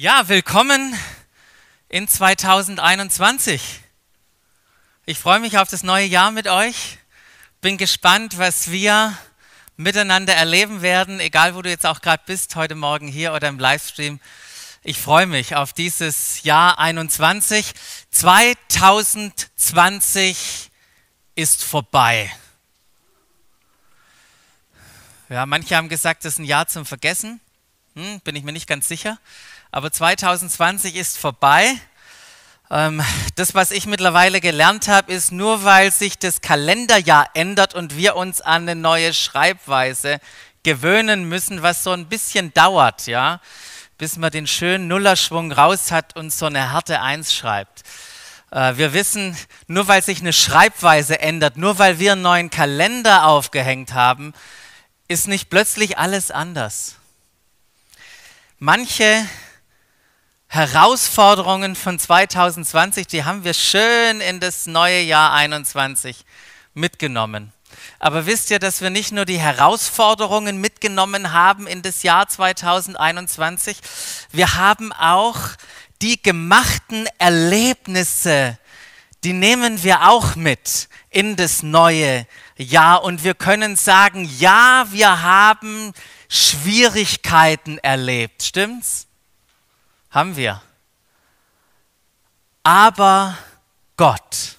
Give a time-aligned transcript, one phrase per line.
[0.00, 0.96] Ja, willkommen
[1.88, 3.80] in 2021.
[5.06, 6.98] Ich freue mich auf das neue Jahr mit euch.
[7.60, 9.18] Bin gespannt, was wir
[9.76, 13.58] miteinander erleben werden, egal wo du jetzt auch gerade bist, heute Morgen hier oder im
[13.58, 14.20] Livestream.
[14.84, 17.74] Ich freue mich auf dieses Jahr 21.
[18.12, 20.70] 2020
[21.34, 22.32] ist vorbei.
[25.28, 27.40] Ja, manche haben gesagt, das ist ein Jahr zum Vergessen.
[27.96, 29.18] Hm, bin ich mir nicht ganz sicher.
[29.70, 31.76] Aber 2020 ist vorbei.
[32.70, 33.02] Ähm,
[33.36, 38.16] das, was ich mittlerweile gelernt habe, ist, nur weil sich das Kalenderjahr ändert und wir
[38.16, 40.20] uns an eine neue Schreibweise
[40.62, 43.40] gewöhnen müssen, was so ein bisschen dauert, ja,
[43.98, 47.82] bis man den schönen Nullerschwung raus hat und so eine harte Eins schreibt.
[48.50, 53.26] Äh, wir wissen, nur weil sich eine Schreibweise ändert, nur weil wir einen neuen Kalender
[53.26, 54.32] aufgehängt haben,
[55.08, 56.96] ist nicht plötzlich alles anders.
[58.58, 59.26] Manche
[60.48, 66.24] Herausforderungen von 2020, die haben wir schön in das neue Jahr 21
[66.72, 67.52] mitgenommen.
[67.98, 73.76] Aber wisst ihr, dass wir nicht nur die Herausforderungen mitgenommen haben in das Jahr 2021,
[74.32, 75.38] wir haben auch
[76.00, 78.58] die gemachten Erlebnisse,
[79.24, 85.22] die nehmen wir auch mit in das neue Jahr und wir können sagen, ja, wir
[85.22, 85.92] haben
[86.28, 89.07] Schwierigkeiten erlebt, stimmt's?
[90.10, 90.62] Haben wir.
[92.62, 93.36] Aber
[93.96, 94.56] Gott,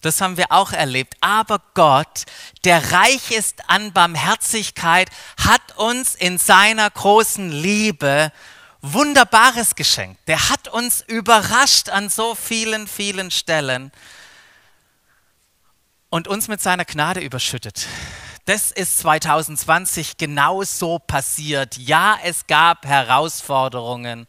[0.00, 2.24] das haben wir auch erlebt, aber Gott,
[2.64, 5.10] der reich ist an Barmherzigkeit,
[5.44, 8.32] hat uns in seiner großen Liebe
[8.80, 10.20] Wunderbares geschenkt.
[10.28, 13.90] Der hat uns überrascht an so vielen, vielen Stellen
[16.10, 17.86] und uns mit seiner Gnade überschüttet.
[18.48, 21.76] Das ist 2020 genau so passiert.
[21.76, 24.26] Ja, es gab Herausforderungen,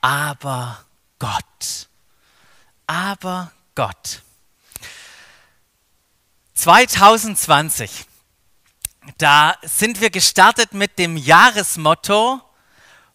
[0.00, 0.82] aber
[1.18, 1.90] Gott.
[2.86, 4.22] Aber Gott.
[6.54, 8.06] 2020,
[9.18, 12.40] da sind wir gestartet mit dem Jahresmotto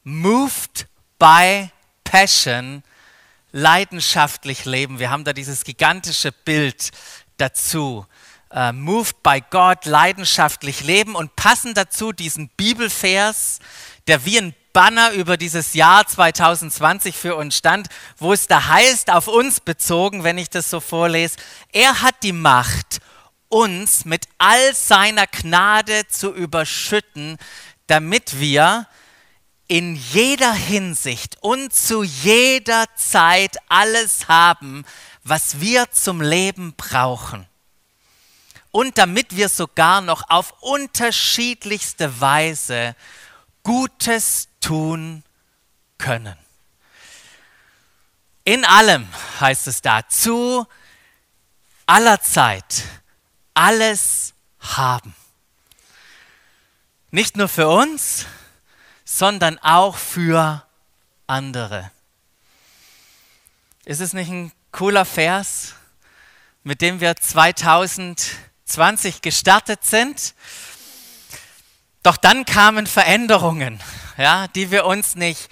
[0.03, 0.87] Moved
[1.17, 1.71] by
[2.03, 2.83] Passion,
[3.51, 4.99] leidenschaftlich leben.
[4.99, 6.91] Wir haben da dieses gigantische Bild
[7.37, 8.05] dazu
[8.55, 13.59] äh, moved by God, leidenschaftlich leben und passen dazu diesen Bibelvers,
[14.07, 19.11] der wie ein Banner über dieses Jahr 2020 für uns stand, wo es da heißt,
[19.11, 21.35] auf uns bezogen, wenn ich das so vorlese,
[21.71, 22.99] er hat die Macht,
[23.47, 27.37] uns mit all seiner Gnade zu überschütten,
[27.87, 28.87] damit wir
[29.67, 34.83] in jeder Hinsicht und zu jeder Zeit alles haben,
[35.23, 37.47] was wir zum Leben brauchen
[38.75, 42.93] und damit wir sogar noch auf unterschiedlichste Weise
[43.63, 45.23] Gutes tun
[45.97, 46.35] können.
[48.43, 49.07] In allem
[49.39, 50.67] heißt es da, zu
[51.85, 52.83] aller Zeit
[53.53, 55.15] alles haben.
[57.11, 58.25] Nicht nur für uns,
[59.05, 60.67] sondern auch für
[61.27, 61.91] andere.
[63.85, 65.75] Ist es nicht ein cooler Vers,
[66.63, 70.33] mit dem wir 2000 20 gestartet sind.
[72.03, 73.81] Doch dann kamen Veränderungen,
[74.17, 75.49] ja, die wir uns nicht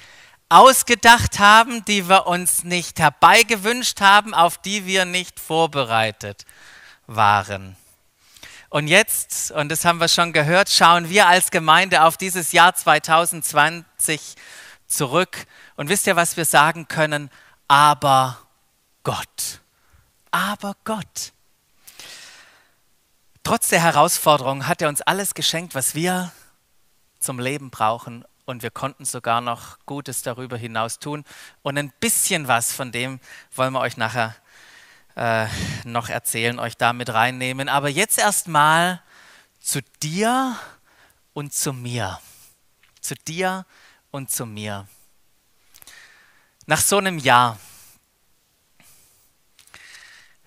[0.50, 6.46] ausgedacht haben, die wir uns nicht herbeigewünscht haben, auf die wir nicht vorbereitet
[7.08, 7.76] waren.
[8.70, 12.74] Und jetzt, und das haben wir schon gehört, schauen wir als Gemeinde auf dieses Jahr
[12.74, 14.36] 2020
[14.88, 15.46] zurück.
[15.76, 17.30] Und wisst ihr, was wir sagen können?
[17.68, 18.40] Aber
[19.04, 19.62] Gott.
[20.32, 21.34] Aber Gott.
[23.54, 26.32] Trotz der Herausforderung hat er uns alles geschenkt, was wir
[27.20, 28.26] zum Leben brauchen.
[28.46, 31.24] Und wir konnten sogar noch Gutes darüber hinaus tun.
[31.62, 33.20] Und ein bisschen was von dem
[33.54, 34.36] wollen wir euch nachher
[35.16, 35.46] äh,
[35.84, 37.70] noch erzählen, euch damit reinnehmen.
[37.70, 39.04] Aber jetzt erstmal
[39.60, 40.58] zu dir
[41.34, 42.20] und zu mir.
[43.02, 43.68] Zu dir
[44.10, 44.88] und zu mir.
[46.66, 47.60] Nach so einem Jahr,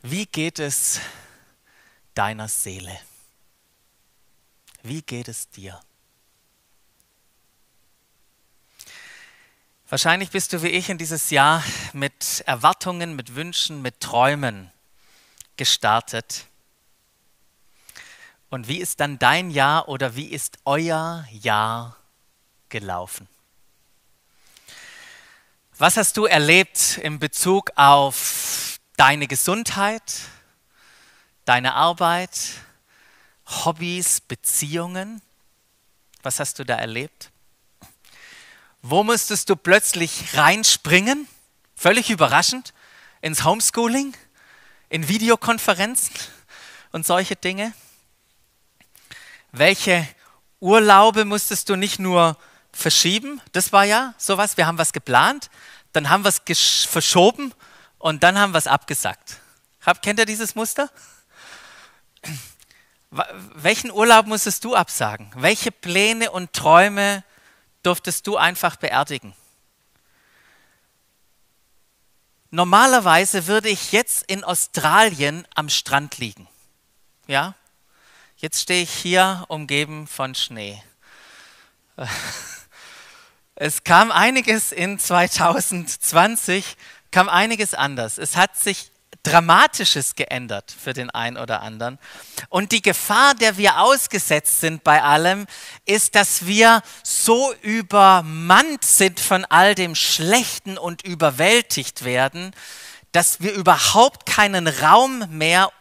[0.02, 0.98] wie geht es
[2.16, 2.98] deiner Seele.
[4.82, 5.80] Wie geht es dir?
[9.88, 14.72] Wahrscheinlich bist du wie ich in dieses Jahr mit Erwartungen, mit Wünschen, mit Träumen
[15.56, 16.46] gestartet.
[18.50, 21.96] Und wie ist dann dein Jahr oder wie ist euer Jahr
[22.68, 23.28] gelaufen?
[25.78, 30.22] Was hast du erlebt in Bezug auf deine Gesundheit,
[31.46, 32.50] deine Arbeit,
[33.46, 35.22] Hobbys, Beziehungen?
[36.22, 37.30] Was hast du da erlebt?
[38.82, 41.26] Wo musstest du plötzlich reinspringen?
[41.76, 42.74] Völlig überraschend.
[43.22, 44.14] Ins Homeschooling?
[44.88, 46.14] In Videokonferenzen
[46.92, 47.72] und solche Dinge?
[49.52, 50.06] Welche
[50.60, 52.36] Urlaube musstest du nicht nur
[52.72, 53.40] verschieben?
[53.52, 54.56] Das war ja sowas.
[54.56, 55.48] Wir haben was geplant,
[55.92, 57.54] dann haben wir es verschoben
[57.98, 59.38] und dann haben wir es abgesagt.
[59.80, 60.90] Hab, kennt ihr dieses Muster?
[63.10, 65.30] Welchen Urlaub musstest du absagen?
[65.34, 67.24] Welche Pläne und Träume
[67.82, 69.34] durftest du einfach beerdigen?
[72.50, 76.48] Normalerweise würde ich jetzt in Australien am Strand liegen.
[77.26, 77.54] Ja?
[78.38, 80.82] Jetzt stehe ich hier umgeben von Schnee.
[83.58, 86.76] Es kam einiges in 2020,
[87.10, 88.18] kam einiges anders.
[88.18, 88.90] Es hat sich
[89.26, 91.98] Dramatisches geändert für den einen oder anderen.
[92.48, 95.46] Und die Gefahr, der wir ausgesetzt sind bei allem,
[95.84, 102.52] ist, dass wir so übermannt sind von all dem Schlechten und überwältigt werden,
[103.10, 105.72] dass wir überhaupt keinen Raum mehr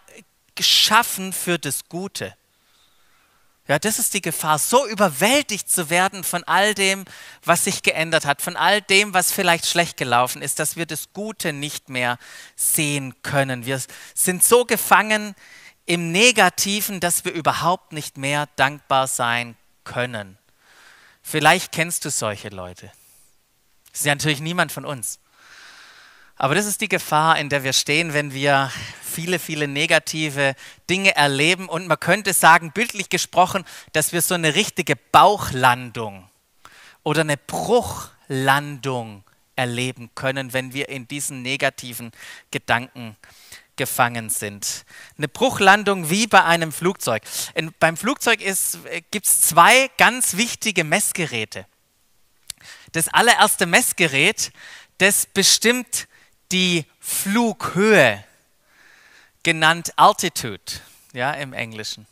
[0.56, 2.33] geschaffen für das Gute.
[3.67, 7.03] Ja, das ist die Gefahr, so überwältigt zu werden von all dem,
[7.44, 11.13] was sich geändert hat, von all dem, was vielleicht schlecht gelaufen ist, dass wir das
[11.13, 12.19] Gute nicht mehr
[12.56, 13.65] sehen können.
[13.65, 13.81] Wir
[14.13, 15.33] sind so gefangen
[15.88, 20.38] im Negativen, dass wir überhaupt nicht mehr dankbar sein können.
[21.23, 22.91] Vielleicht kennst du solche Leute.
[23.91, 25.19] Das ist ja natürlich niemand von uns.
[26.37, 28.71] Aber das ist die Gefahr, in der wir stehen, wenn wir
[29.01, 30.55] viele, viele negative
[30.89, 31.69] Dinge erleben.
[31.69, 36.29] Und man könnte sagen, bildlich gesprochen, dass wir so eine richtige Bauchlandung
[37.03, 39.23] oder eine Bruchlandung
[39.55, 42.11] erleben können, wenn wir in diesen negativen
[42.51, 43.15] Gedanken
[43.77, 44.85] gefangen sind.
[45.17, 47.23] Eine Bruchlandung wie bei einem Flugzeug.
[47.53, 48.39] In, beim Flugzeug
[49.11, 51.65] gibt es zwei ganz wichtige Messgeräte.
[52.91, 54.51] Das allererste Messgerät,
[54.97, 56.07] das bestimmt
[56.51, 58.24] die Flughöhe,
[59.44, 60.59] genannt Altitude,
[61.13, 62.07] ja, im Englischen.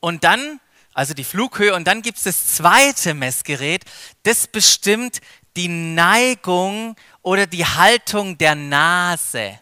[0.00, 0.60] Und dann,
[0.94, 3.84] also die Flughöhe, und dann gibt es das zweite Messgerät,
[4.22, 5.20] das bestimmt
[5.56, 9.58] die Neigung oder die Haltung der Nase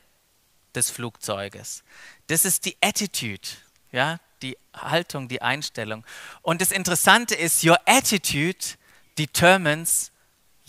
[0.75, 1.83] des Flugzeuges.
[2.29, 3.49] Das ist die Attitude,
[3.93, 6.05] ja, die Haltung, die Einstellung.
[6.43, 8.77] Und das Interessante ist, your attitude
[9.19, 10.13] determines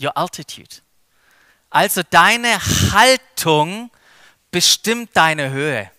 [0.00, 0.82] your altitude.
[1.72, 2.60] Also deine
[2.92, 3.90] Haltung
[4.50, 5.90] bestimmt deine Höhe.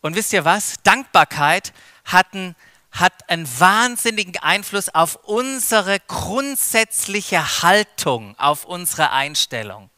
[0.00, 0.74] Und wisst ihr was?
[0.82, 1.72] Dankbarkeit
[2.04, 2.56] hat einen,
[2.90, 9.88] hat einen wahnsinnigen Einfluss auf unsere grundsätzliche Haltung, auf unsere Einstellung.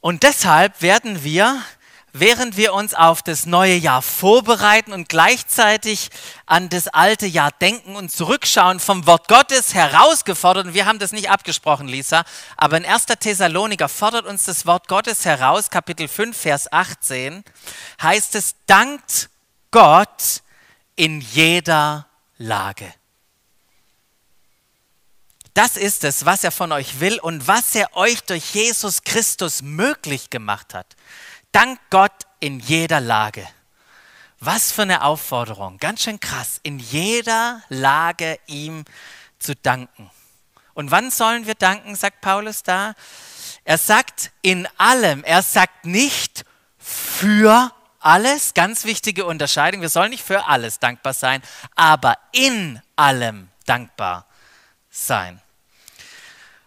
[0.00, 1.62] Und deshalb werden wir
[2.20, 6.10] während wir uns auf das neue Jahr vorbereiten und gleichzeitig
[6.46, 11.12] an das alte Jahr denken und zurückschauen, vom Wort Gottes herausgefordert, und wir haben das
[11.12, 12.24] nicht abgesprochen, Lisa,
[12.56, 13.06] aber in 1.
[13.06, 17.44] Thessaloniker fordert uns das Wort Gottes heraus, Kapitel 5, Vers 18,
[18.02, 19.30] heißt es, dankt
[19.70, 20.42] Gott
[20.96, 22.06] in jeder
[22.38, 22.92] Lage.
[25.54, 29.60] Das ist es, was er von euch will und was er euch durch Jesus Christus
[29.60, 30.94] möglich gemacht hat.
[31.52, 33.46] Dank Gott in jeder Lage.
[34.40, 38.84] Was für eine Aufforderung, ganz schön krass, in jeder Lage ihm
[39.38, 40.10] zu danken.
[40.74, 42.94] Und wann sollen wir danken, sagt Paulus da?
[43.64, 46.44] Er sagt in allem, er sagt nicht
[46.78, 51.42] für alles, ganz wichtige Unterscheidung, wir sollen nicht für alles dankbar sein,
[51.74, 54.26] aber in allem dankbar
[54.88, 55.42] sein.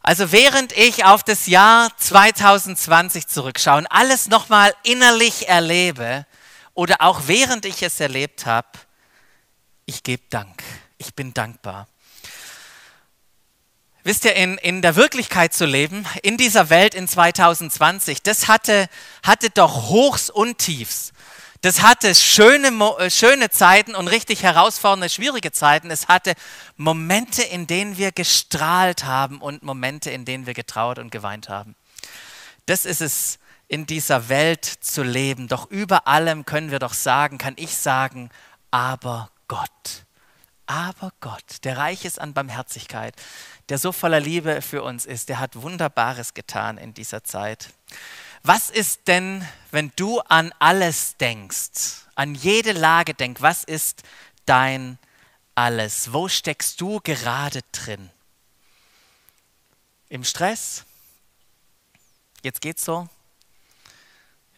[0.04, 6.26] Also während ich auf das Jahr 2020 zurückschaue und alles nochmal innerlich erlebe
[6.74, 8.68] oder auch während ich es erlebt habe,
[9.86, 10.64] ich gebe Dank.
[10.98, 11.88] Ich bin dankbar.
[14.04, 18.88] Wisst ihr, in, in der Wirklichkeit zu leben, in dieser Welt in 2020, das hatte,
[19.22, 21.14] hatte doch Hochs und Tiefs.
[21.62, 25.92] Das hatte schöne, äh, schöne Zeiten und richtig herausfordernde, schwierige Zeiten.
[25.92, 26.34] Es hatte
[26.76, 31.76] Momente, in denen wir gestrahlt haben und Momente, in denen wir getrauert und geweint haben.
[32.66, 33.38] Das ist es,
[33.68, 35.48] in dieser Welt zu leben.
[35.48, 38.30] Doch über allem können wir doch sagen, kann ich sagen,
[38.70, 40.06] aber Gott.
[40.66, 43.16] Aber Gott, der reich ist an Barmherzigkeit,
[43.70, 47.70] der so voller Liebe für uns ist, der hat Wunderbares getan in dieser Zeit.
[48.44, 54.02] Was ist denn, wenn du an alles denkst, an jede Lage denkst, was ist
[54.46, 54.98] dein
[55.54, 56.12] alles?
[56.12, 58.10] Wo steckst du gerade drin?
[60.10, 60.86] Im Stress?
[62.42, 63.08] Jetzt geht's so.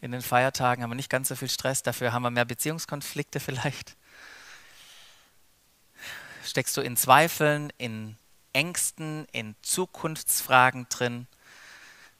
[0.00, 3.38] In den Feiertagen haben wir nicht ganz so viel Stress, dafür haben wir mehr Beziehungskonflikte
[3.40, 3.96] vielleicht.
[6.42, 8.16] Steckst du in Zweifeln, in
[8.54, 11.26] Ängsten, in Zukunftsfragen drin?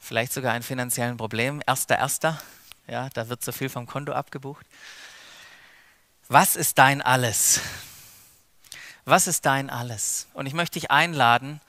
[0.04, 1.62] Vielleicht sogar in finanziellen Problemen?
[1.66, 2.38] Erster, erster,
[2.86, 4.66] ja, da wird so viel vom Konto abgebucht.
[6.28, 7.62] Was ist dein Alles?
[9.06, 10.28] Was ist dein Alles?
[10.34, 11.62] Und ich möchte dich einladen,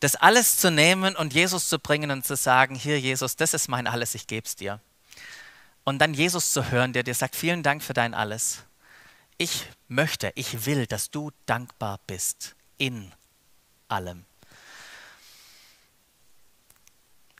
[0.00, 3.68] das alles zu nehmen und Jesus zu bringen und zu sagen, hier Jesus, das ist
[3.68, 4.80] mein Alles, ich gebe es dir.
[5.84, 8.64] Und dann Jesus zu hören, der dir sagt, vielen Dank für dein Alles.
[9.38, 13.12] Ich möchte, ich will, dass du dankbar bist in
[13.88, 14.26] allem.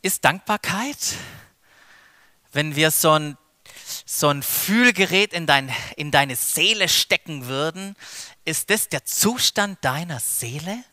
[0.01, 1.17] Ist Dankbarkeit,
[2.53, 3.37] wenn wir so ein,
[4.07, 7.97] so ein Fühlgerät in, dein, in deine Seele stecken würden,
[8.45, 10.85] ist das der Zustand deiner Seele?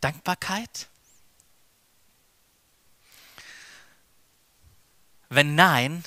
[0.00, 0.88] Dankbarkeit?
[5.30, 6.04] Wenn nein,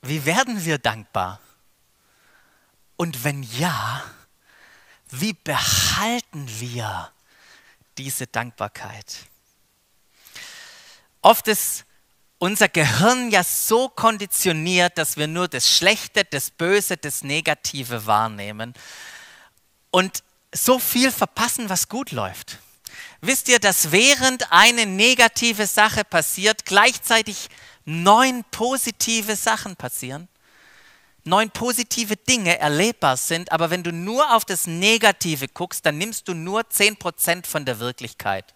[0.00, 1.40] wie werden wir dankbar?
[2.96, 4.02] Und wenn ja,
[5.10, 7.13] wie behalten wir
[7.98, 9.16] diese Dankbarkeit?
[11.20, 11.84] Oft ist
[12.38, 18.74] unser Gehirn ja so konditioniert, dass wir nur das Schlechte, das Böse, das Negative wahrnehmen
[19.90, 20.22] und
[20.52, 22.58] so viel verpassen, was gut läuft.
[23.20, 27.48] Wisst ihr, dass während eine negative Sache passiert, gleichzeitig
[27.86, 30.28] neun positive Sachen passieren?
[31.24, 36.28] Neun positive Dinge erlebbar sind, aber wenn du nur auf das Negative guckst, dann nimmst
[36.28, 38.54] du nur zehn Prozent von der Wirklichkeit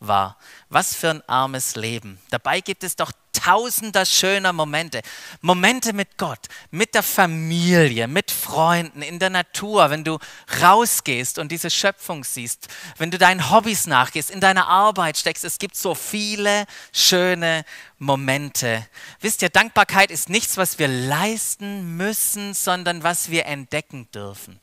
[0.00, 0.36] war.
[0.68, 2.20] Was für ein armes Leben.
[2.30, 5.02] Dabei gibt es doch tausender schöner Momente.
[5.42, 10.18] Momente mit Gott, mit der Familie, mit Freunden, in der Natur, wenn du
[10.62, 15.44] rausgehst und diese Schöpfung siehst, wenn du deinen Hobbys nachgehst, in deiner Arbeit steckst.
[15.44, 17.64] Es gibt so viele schöne
[17.98, 18.86] Momente.
[19.20, 24.60] Wisst ihr, Dankbarkeit ist nichts, was wir leisten müssen, sondern was wir entdecken dürfen.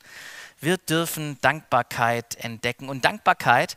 [0.60, 2.88] Wir dürfen Dankbarkeit entdecken.
[2.88, 3.75] Und Dankbarkeit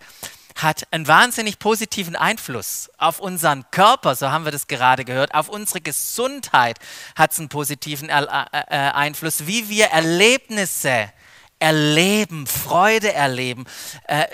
[0.54, 5.48] hat einen wahnsinnig positiven Einfluss auf unseren Körper, so haben wir das gerade gehört, auf
[5.48, 6.78] unsere Gesundheit
[7.16, 11.12] hat es einen positiven äh, äh, Einfluss, wie wir Erlebnisse
[11.58, 13.64] erleben, Freude erleben.
[14.06, 14.26] Äh,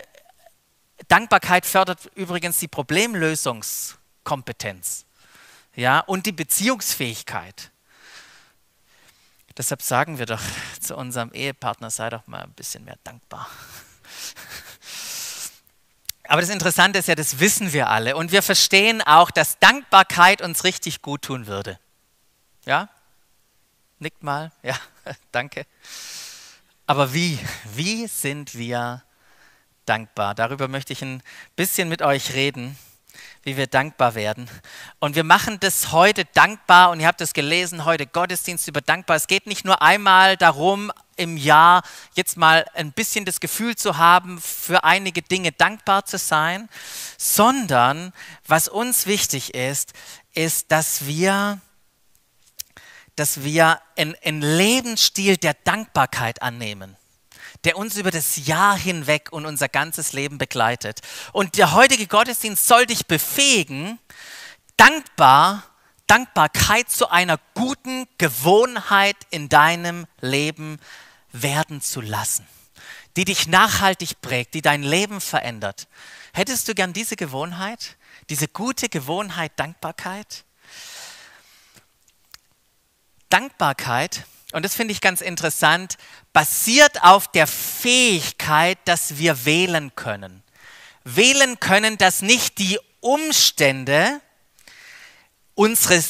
[1.09, 5.07] Dankbarkeit fördert übrigens die Problemlösungskompetenz
[5.75, 7.71] ja, und die Beziehungsfähigkeit.
[9.57, 10.43] Deshalb sagen wir doch
[10.81, 13.49] zu unserem Ehepartner, sei doch mal ein bisschen mehr dankbar.
[16.31, 18.15] Aber das Interessante ist ja, das wissen wir alle.
[18.15, 21.77] Und wir verstehen auch, dass Dankbarkeit uns richtig gut tun würde.
[22.65, 22.89] Ja?
[23.99, 24.53] Nickt mal.
[24.63, 24.77] Ja,
[25.33, 25.67] danke.
[26.87, 27.37] Aber wie?
[27.75, 29.03] Wie sind wir
[29.87, 30.37] dankbar?
[30.37, 31.21] Darüber möchte ich ein
[31.57, 32.79] bisschen mit euch reden
[33.43, 34.49] wie wir dankbar werden.
[34.99, 39.17] Und wir machen das heute dankbar und ihr habt es gelesen, heute Gottesdienst über dankbar.
[39.17, 41.83] Es geht nicht nur einmal darum, im Jahr
[42.15, 46.69] jetzt mal ein bisschen das Gefühl zu haben, für einige Dinge dankbar zu sein,
[47.19, 48.12] sondern
[48.47, 49.93] was uns wichtig ist,
[50.35, 51.61] ist, dass wir
[53.17, 56.97] dass wir einen Lebensstil der Dankbarkeit annehmen
[57.65, 61.00] der uns über das Jahr hinweg und unser ganzes Leben begleitet.
[61.33, 63.99] Und der heutige Gottesdienst soll dich befähigen,
[64.77, 65.65] dankbar,
[66.07, 70.81] Dankbarkeit zu einer guten Gewohnheit in deinem Leben
[71.33, 72.47] werden zu lassen,
[73.17, 75.89] die dich nachhaltig prägt, die dein Leben verändert.
[76.33, 77.97] Hättest du gern diese Gewohnheit,
[78.29, 80.45] diese gute Gewohnheit Dankbarkeit?
[83.29, 85.97] Dankbarkeit und das finde ich ganz interessant,
[86.33, 90.43] basiert auf der Fähigkeit, dass wir wählen können.
[91.05, 94.21] Wählen können, dass nicht die Umstände
[95.55, 96.03] unsere,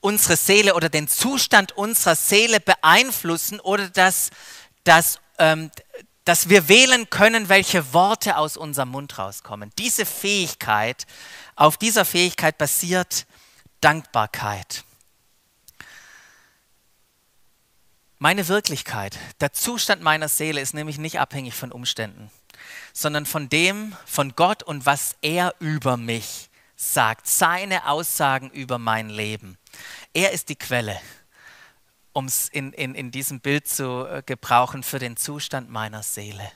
[0.00, 4.30] unsere Seele oder den Zustand unserer Seele beeinflussen oder dass,
[4.84, 5.70] dass, ähm,
[6.24, 9.70] dass wir wählen können, welche Worte aus unserem Mund rauskommen.
[9.78, 11.06] Diese Fähigkeit,
[11.56, 13.26] auf dieser Fähigkeit basiert
[13.80, 14.84] Dankbarkeit.
[18.18, 22.30] Meine Wirklichkeit, der Zustand meiner Seele ist nämlich nicht abhängig von Umständen,
[22.92, 29.10] sondern von dem, von Gott und was er über mich sagt, seine Aussagen über mein
[29.10, 29.58] Leben.
[30.14, 31.00] Er ist die Quelle,
[32.12, 36.50] um es in, in, in diesem Bild zu äh, gebrauchen, für den Zustand meiner Seele.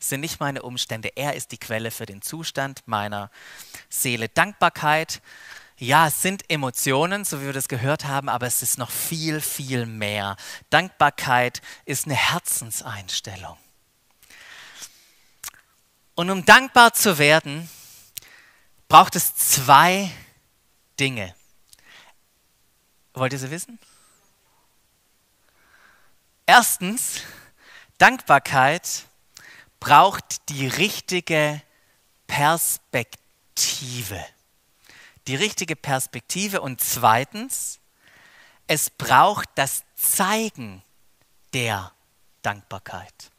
[0.00, 3.30] Es sind nicht meine Umstände, er ist die Quelle für den Zustand meiner
[3.88, 4.28] Seele.
[4.28, 5.22] Dankbarkeit
[5.82, 9.40] ja, es sind Emotionen, so wie wir das gehört haben, aber es ist noch viel,
[9.40, 10.36] viel mehr.
[10.70, 13.56] Dankbarkeit ist eine Herzenseinstellung.
[16.14, 17.68] Und um dankbar zu werden,
[18.86, 20.08] braucht es zwei
[21.00, 21.34] Dinge.
[23.14, 23.80] Wollt ihr sie wissen?
[26.54, 27.22] Erstens,
[27.96, 29.06] Dankbarkeit
[29.80, 31.62] braucht die richtige
[32.26, 34.22] Perspektive.
[35.28, 36.60] Die richtige Perspektive.
[36.60, 37.80] Und zweitens,
[38.66, 40.82] es braucht das Zeigen
[41.54, 41.90] der
[42.42, 43.30] Dankbarkeit.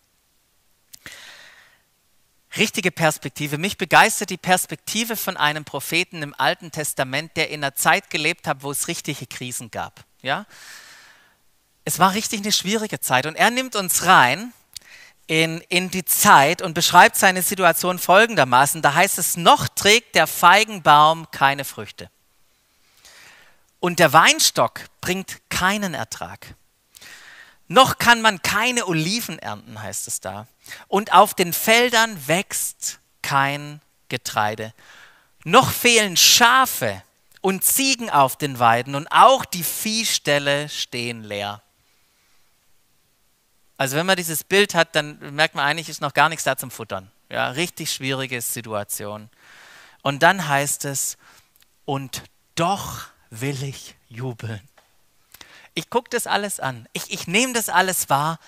[2.57, 3.59] Richtige Perspektive.
[3.59, 8.47] Mich begeistert die Perspektive von einem Propheten im Alten Testament, der in einer Zeit gelebt
[8.47, 10.03] hat, wo es richtige Krisen gab.
[10.23, 10.47] Ja?
[11.85, 14.53] Es war richtig eine schwierige Zeit und er nimmt uns rein
[15.27, 18.81] in, in die Zeit und beschreibt seine Situation folgendermaßen.
[18.81, 22.09] Da heißt es, noch trägt der Feigenbaum keine Früchte.
[23.79, 26.55] Und der Weinstock bringt keinen Ertrag.
[27.67, 30.47] Noch kann man keine Oliven ernten, heißt es da.
[30.87, 34.73] Und auf den Feldern wächst kein Getreide.
[35.43, 37.01] Noch fehlen Schafe
[37.41, 41.62] und Ziegen auf den Weiden und auch die Viehställe stehen leer.
[43.83, 46.55] Also wenn man dieses Bild hat, dann merkt man eigentlich, ist noch gar nichts da
[46.55, 47.11] zum Futtern.
[47.27, 49.29] Ja, richtig schwierige Situation.
[50.03, 51.17] Und dann heißt es,
[51.83, 52.23] und
[52.55, 54.61] doch will ich jubeln.
[55.73, 56.87] Ich gucke das alles an.
[56.93, 58.39] Ich, ich nehme das alles wahr.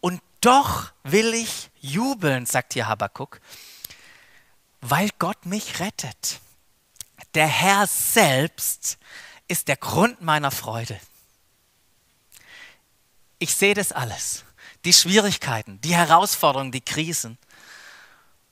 [0.00, 3.38] Und doch will ich jubeln, sagt hier Habakkuk,
[4.80, 6.40] weil Gott mich rettet.
[7.34, 8.96] Der Herr selbst
[9.46, 10.98] ist der Grund meiner Freude.
[13.38, 14.46] Ich sehe das alles
[14.84, 17.38] die Schwierigkeiten, die Herausforderungen, die Krisen.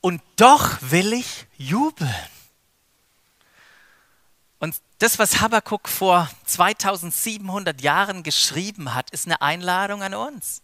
[0.00, 2.14] Und doch will ich jubeln.
[4.58, 10.62] Und das, was Habakkuk vor 2700 Jahren geschrieben hat, ist eine Einladung an uns.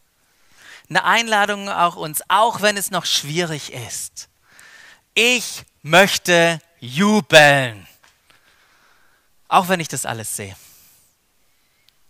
[0.89, 4.29] Eine Einladung auch uns, auch wenn es noch schwierig ist.
[5.15, 7.87] Ich möchte jubeln.
[9.49, 10.57] Auch wenn ich das alles sehe.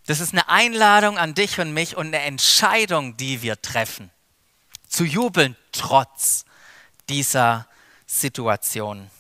[0.07, 4.11] Das ist eine Einladung an dich und mich und eine Entscheidung, die wir treffen.
[4.89, 6.45] Zu jubeln trotz
[7.09, 7.67] dieser
[8.07, 9.11] Situation.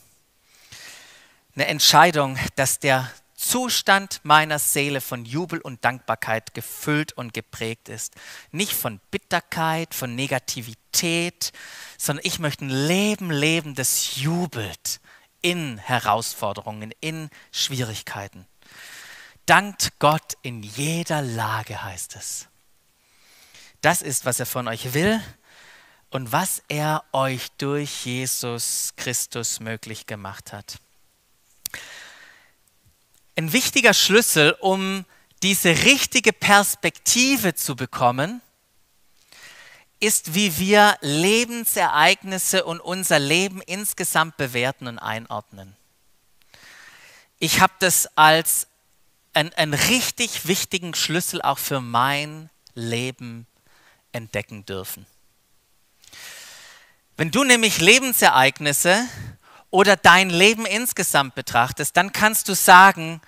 [1.54, 8.14] Eine Entscheidung, dass der Zustand meiner Seele von Jubel und Dankbarkeit gefüllt und geprägt ist.
[8.52, 11.52] Nicht von Bitterkeit, von Negativität,
[11.98, 15.00] sondern ich möchte ein Leben leben, das jubelt
[15.42, 18.46] in Herausforderungen, in Schwierigkeiten.
[19.46, 22.48] Dankt Gott in jeder Lage, heißt es.
[23.82, 25.20] Das ist, was er von euch will
[26.08, 30.78] und was er euch durch Jesus Christus möglich gemacht hat.
[33.36, 35.04] Ein wichtiger Schlüssel, um
[35.42, 38.40] diese richtige Perspektive zu bekommen,
[40.00, 45.76] ist, wie wir Lebensereignisse und unser Leben insgesamt bewerten und einordnen.
[47.38, 48.68] Ich habe das als
[49.34, 53.46] einen, einen richtig wichtigen Schlüssel auch für mein Leben
[54.12, 55.06] entdecken dürfen.
[57.16, 59.06] Wenn du nämlich Lebensereignisse
[59.70, 63.20] oder dein Leben insgesamt betrachtest, dann kannst du sagen,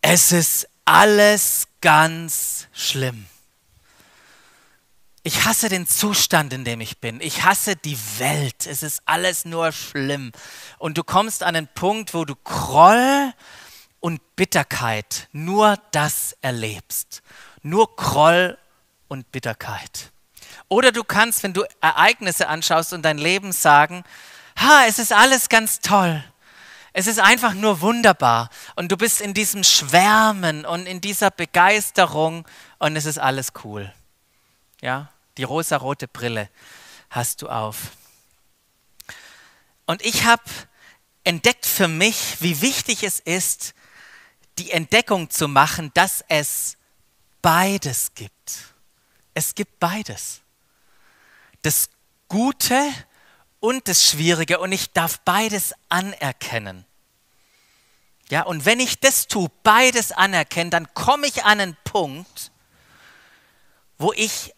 [0.00, 3.26] es ist alles ganz schlimm.
[5.22, 7.20] Ich hasse den Zustand, in dem ich bin.
[7.20, 8.64] Ich hasse die Welt.
[8.64, 10.30] Es ist alles nur schlimm.
[10.78, 13.32] Und du kommst an einen Punkt, wo du Groll
[14.06, 17.22] und Bitterkeit nur das erlebst.
[17.62, 18.56] Nur Groll
[19.08, 20.12] und Bitterkeit.
[20.68, 24.04] Oder du kannst, wenn du Ereignisse anschaust und dein Leben sagen,
[24.60, 26.22] ha, es ist alles ganz toll.
[26.92, 28.48] Es ist einfach nur wunderbar.
[28.76, 32.46] Und du bist in diesem Schwärmen und in dieser Begeisterung
[32.78, 33.92] und es ist alles cool.
[34.82, 36.48] Ja, die rosarote Brille
[37.10, 37.90] hast du auf.
[39.84, 40.44] Und ich habe
[41.24, 43.74] entdeckt für mich, wie wichtig es ist,
[44.58, 46.76] die Entdeckung zu machen, dass es
[47.42, 48.74] beides gibt.
[49.34, 50.40] Es gibt beides.
[51.62, 51.90] Das
[52.28, 52.92] Gute
[53.60, 56.84] und das Schwierige und ich darf beides anerkennen.
[58.28, 62.50] Ja, und wenn ich das tue, beides anerkenne, dann komme ich an einen Punkt,
[63.98, 64.52] wo ich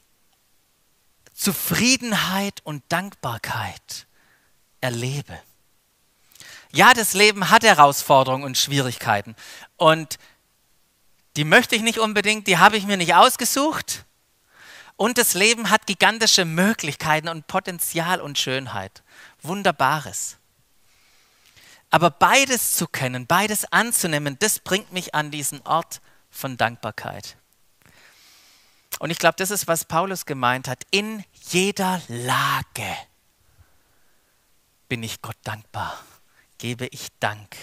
[1.34, 4.06] Zufriedenheit und Dankbarkeit
[4.80, 5.38] erlebe.
[6.72, 9.34] Ja, das Leben hat Herausforderungen und Schwierigkeiten.
[9.76, 10.18] Und
[11.36, 14.04] die möchte ich nicht unbedingt, die habe ich mir nicht ausgesucht.
[14.96, 19.02] Und das Leben hat gigantische Möglichkeiten und Potenzial und Schönheit.
[19.42, 20.36] Wunderbares.
[21.90, 26.00] Aber beides zu kennen, beides anzunehmen, das bringt mich an diesen Ort
[26.30, 27.36] von Dankbarkeit.
[28.98, 30.84] Und ich glaube, das ist, was Paulus gemeint hat.
[30.90, 32.96] In jeder Lage
[34.88, 36.02] bin ich Gott dankbar,
[36.58, 37.56] gebe ich Dank.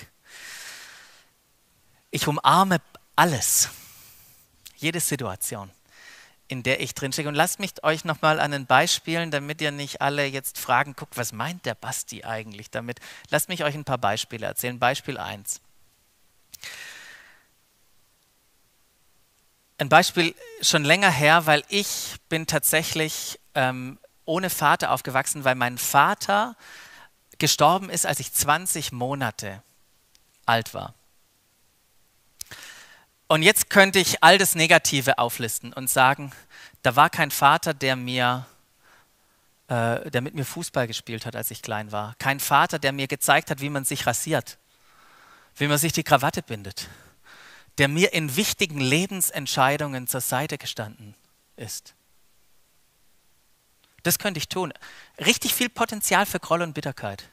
[2.11, 2.81] Ich umarme
[3.15, 3.69] alles,
[4.77, 5.69] jede Situation.
[6.47, 7.27] in der ich drinstecke.
[7.27, 11.17] Und lasst mich euch nochmal an den Beispielen, damit ihr nicht alle jetzt fragen, guckt,
[11.17, 12.99] was meint der Basti eigentlich damit?
[13.29, 14.77] Lasst mich euch ein paar Beispiele erzählen.
[14.77, 15.59] Beispiel 1.
[19.77, 25.77] Ein Beispiel schon länger her, weil ich bin tatsächlich ähm, ohne Vater aufgewachsen, weil mein
[25.77, 26.55] Vater
[27.37, 29.61] gestorben ist, als ich 20 Monate
[30.45, 30.93] alt war.
[33.27, 36.31] Und jetzt könnte ich all das Negative auflisten und sagen,
[36.83, 38.45] da war kein Vater, der mir,
[39.67, 42.13] äh, der mit mir Fußball gespielt hat, als ich klein war.
[42.19, 44.59] Kein Vater, der mir gezeigt hat, wie man sich rasiert,
[45.55, 46.87] wie man sich die Krawatte bindet,
[47.79, 51.15] der mir in wichtigen Lebensentscheidungen zur Seite gestanden
[51.55, 51.95] ist.
[54.05, 54.71] Das könnte ich tun.
[55.19, 57.27] Richtig viel Potenzial für Groll und Bitterkeit.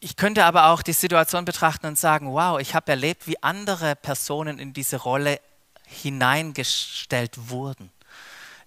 [0.00, 3.96] Ich könnte aber auch die Situation betrachten und sagen, wow, ich habe erlebt, wie andere
[3.96, 5.40] Personen in diese Rolle
[5.84, 7.92] hineingestellt wurden.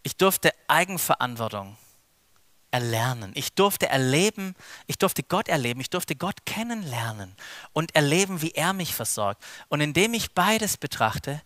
[0.04, 1.76] Ich durfte Eigenverantwortung
[2.70, 3.32] erlernen.
[3.34, 4.56] Ich durfte erleben,
[4.86, 7.36] ich durfte Gott erleben, ich durfte Gott kennenlernen
[7.72, 9.44] und erleben, wie er mich versorgt.
[9.70, 11.42] Und indem ich beides betrachte,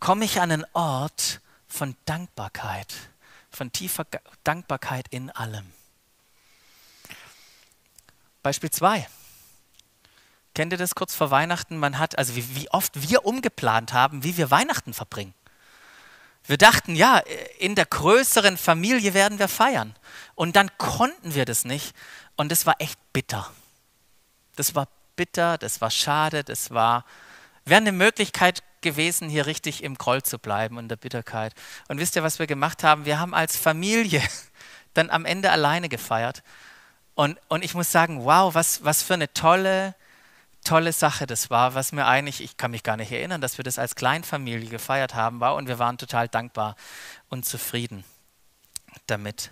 [0.00, 3.11] komme ich an einen Ort von Dankbarkeit,
[3.54, 4.06] von tiefer
[4.44, 5.72] Dankbarkeit in allem.
[8.42, 9.06] Beispiel 2.
[10.54, 11.78] Kennt ihr das kurz vor Weihnachten?
[11.78, 15.34] Man hat, also wie, wie oft wir umgeplant haben, wie wir Weihnachten verbringen.
[16.44, 17.18] Wir dachten, ja,
[17.58, 19.94] in der größeren Familie werden wir feiern.
[20.34, 21.94] Und dann konnten wir das nicht.
[22.36, 23.50] Und das war echt bitter.
[24.56, 27.04] Das war bitter, das war schade, das war,
[27.64, 31.54] wäre eine Möglichkeit gewesen, hier richtig im Groll zu bleiben und der Bitterkeit.
[31.88, 33.04] Und wisst ihr, was wir gemacht haben?
[33.04, 34.22] Wir haben als Familie
[34.94, 36.42] dann am Ende alleine gefeiert.
[37.14, 39.94] Und, und ich muss sagen, wow, was, was für eine tolle,
[40.64, 43.64] tolle Sache das war, was mir eigentlich, ich kann mich gar nicht erinnern, dass wir
[43.64, 46.76] das als Kleinfamilie gefeiert haben, war und wir waren total dankbar
[47.28, 48.04] und zufrieden
[49.06, 49.50] damit.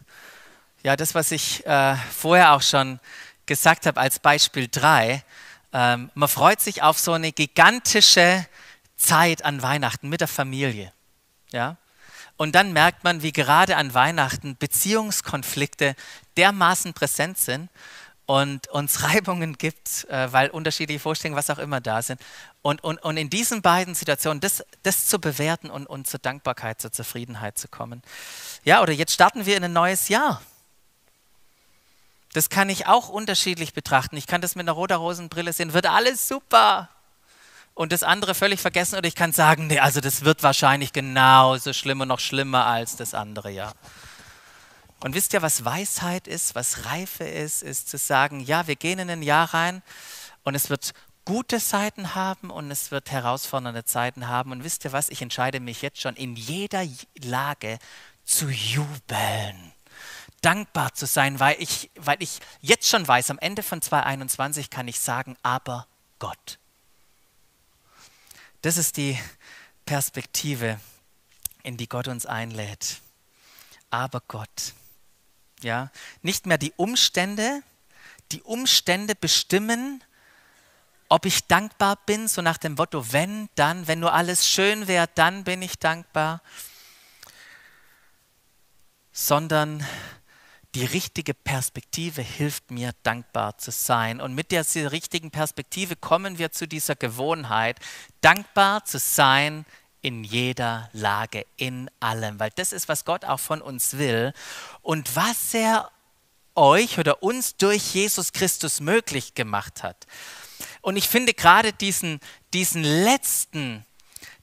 [0.83, 3.01] Ja, das, was ich äh, vorher auch schon
[3.45, 5.23] gesagt habe als Beispiel 3,
[5.73, 8.47] ähm, man freut sich auf so eine gigantische
[9.01, 10.93] Zeit an Weihnachten mit der Familie.
[11.51, 11.77] Ja?
[12.37, 15.97] Und dann merkt man, wie gerade an Weihnachten Beziehungskonflikte
[16.37, 17.71] dermaßen präsent sind
[18.27, 22.21] und uns Reibungen gibt, äh, weil unterschiedliche Vorstellungen, was auch immer da sind.
[22.63, 26.81] Und, und, und in diesen beiden Situationen das, das zu bewerten und, und zur Dankbarkeit,
[26.81, 28.03] zur Zufriedenheit zu kommen.
[28.65, 30.43] Ja, oder jetzt starten wir in ein neues Jahr.
[32.33, 34.17] Das kann ich auch unterschiedlich betrachten.
[34.17, 36.89] Ich kann das mit einer roter-rosen-Brille sehen, wird alles super
[37.81, 41.73] und das andere völlig vergessen oder ich kann sagen, nee, also das wird wahrscheinlich genauso
[41.73, 43.73] schlimm und noch schlimmer als das andere Jahr.
[45.03, 48.99] Und wisst ihr, was Weisheit ist, was Reife ist, ist zu sagen, ja, wir gehen
[48.99, 49.83] in ein Jahr rein
[50.43, 50.93] und es wird
[51.25, 54.53] gute Zeiten haben und es wird herausfordernde Zeiten haben.
[54.53, 56.85] Und wisst ihr was, ich entscheide mich jetzt schon in jeder
[57.25, 57.79] Lage
[58.25, 59.73] zu jubeln,
[60.43, 64.87] dankbar zu sein, weil ich, weil ich jetzt schon weiß, am Ende von 2021 kann
[64.87, 65.87] ich sagen, aber
[66.19, 66.59] Gott.
[68.63, 69.19] Das ist die
[69.87, 70.79] Perspektive,
[71.63, 73.01] in die Gott uns einlädt.
[73.89, 74.75] Aber Gott.
[75.63, 75.91] Ja,
[76.23, 77.63] nicht mehr die Umstände,
[78.33, 80.03] die Umstände bestimmen,
[81.09, 85.09] ob ich dankbar bin, so nach dem Motto, wenn, dann, wenn nur alles schön wäre,
[85.15, 86.41] dann bin ich dankbar,
[89.11, 89.85] sondern
[90.75, 94.21] die richtige Perspektive hilft mir, dankbar zu sein.
[94.21, 97.79] Und mit dieser richtigen Perspektive kommen wir zu dieser Gewohnheit,
[98.21, 99.65] dankbar zu sein
[100.03, 104.33] in jeder Lage, in allem, weil das ist, was Gott auch von uns will
[104.83, 105.91] und was er
[106.55, 110.07] euch oder uns durch Jesus Christus möglich gemacht hat.
[110.83, 112.21] Und ich finde gerade diesen,
[112.53, 113.85] diesen letzten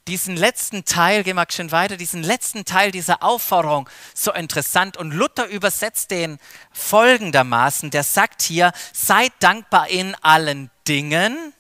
[0.07, 4.97] diesen letzten Teil, gehen wir schön weiter, diesen letzten Teil dieser Aufforderung so interessant.
[4.97, 6.39] Und Luther übersetzt den
[6.71, 11.53] folgendermaßen, der sagt hier, seid dankbar in allen Dingen,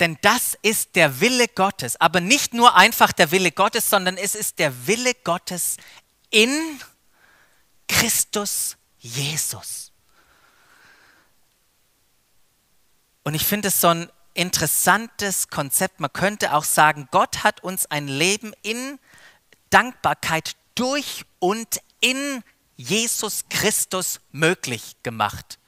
[0.00, 1.98] denn das ist der Wille Gottes.
[2.00, 5.78] Aber nicht nur einfach der Wille Gottes, sondern es ist der Wille Gottes
[6.30, 6.80] in
[7.88, 9.92] Christus Jesus.
[13.24, 16.00] Und ich finde es so ein interessantes Konzept.
[16.00, 18.98] Man könnte auch sagen, Gott hat uns ein Leben in
[19.70, 22.42] Dankbarkeit durch und in
[22.76, 25.58] Jesus Christus möglich gemacht.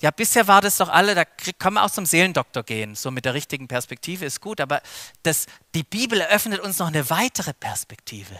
[0.00, 3.24] Ja, bisher war das doch alle, da kann man auch zum Seelendoktor gehen, so mit
[3.24, 4.80] der richtigen Perspektive ist gut, aber
[5.24, 8.38] das, die Bibel eröffnet uns noch eine weitere Perspektive.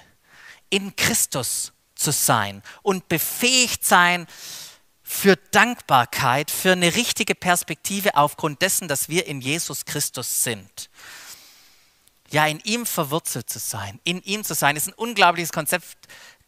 [0.70, 4.28] In Christus zu sein und befähigt sein,
[5.10, 10.90] für Dankbarkeit, für eine richtige Perspektive aufgrund dessen, dass wir in Jesus Christus sind.
[12.30, 15.96] Ja, in ihm verwurzelt zu sein, in ihm zu sein, ist ein unglaubliches Konzept.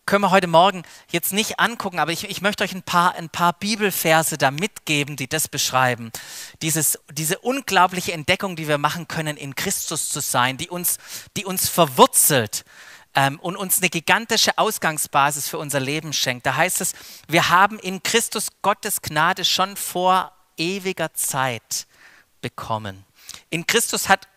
[0.05, 3.31] Können wir heute Morgen jetzt nicht angucken, aber ich, ich möchte euch ein paar, ein
[3.31, 6.13] paar Bibelverse da mitgeben, die das beschreiben.
[6.61, 10.99] Dieses, diese unglaubliche Entdeckung, die wir machen können, in Christus zu sein, die uns,
[11.35, 12.67] die uns verwurzelt
[13.15, 16.47] ähm, und uns eine gigantische Ausgangsbasis für unser Leben schenkt.
[16.47, 16.93] Da heißt es,
[17.29, 21.87] wir haben in Christus Gottes Gnade schon vor ewiger Zeit
[22.41, 23.05] bekommen.
[23.51, 24.29] In Christus hat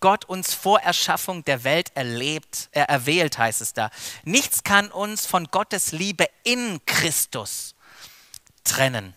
[0.00, 3.90] Gott uns vor Erschaffung der Welt erlebt, äh, erwählt, heißt es da.
[4.24, 7.74] Nichts kann uns von Gottes Liebe in Christus
[8.64, 9.14] trennen.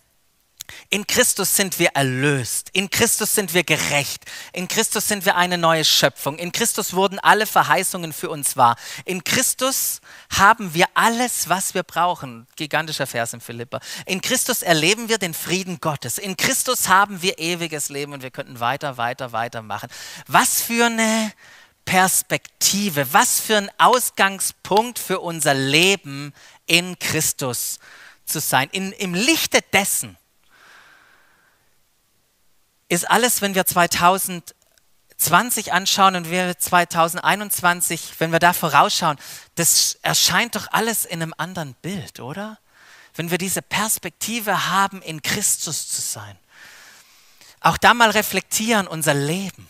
[0.90, 4.24] In Christus sind wir erlöst, in Christus sind wir gerecht,
[4.54, 8.76] in Christus sind wir eine neue Schöpfung, in Christus wurden alle Verheißungen für uns wahr.
[9.06, 10.02] In Christus
[10.36, 12.48] haben wir alles, was wir brauchen.
[12.56, 13.80] Gigantischer Vers in Philippa.
[14.06, 16.18] In Christus erleben wir den Frieden Gottes.
[16.18, 19.90] In Christus haben wir ewiges Leben und wir könnten weiter, weiter, weiter machen.
[20.28, 21.32] Was für eine
[21.86, 26.34] Perspektive, was für ein Ausgangspunkt für unser Leben
[26.66, 27.80] in Christus
[28.26, 28.70] zu sein.
[28.72, 30.18] In, Im Lichte dessen
[32.90, 39.18] ist alles, wenn wir 2020 anschauen und wir 2021, wenn wir da vorausschauen,
[39.56, 42.60] das erscheint doch alles in einem anderen Bild, oder?
[43.16, 46.38] Wenn wir diese Perspektive haben, in Christus zu sein.
[47.62, 49.70] Auch da mal reflektieren unser Leben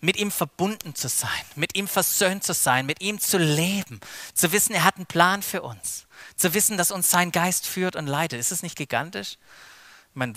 [0.00, 4.00] mit ihm verbunden zu sein, mit ihm versöhnt zu sein, mit ihm zu leben,
[4.34, 7.96] zu wissen, er hat einen Plan für uns, zu wissen, dass uns sein Geist führt
[7.96, 8.38] und leitet.
[8.38, 9.38] Ist es nicht gigantisch?
[10.10, 10.34] Ich meine,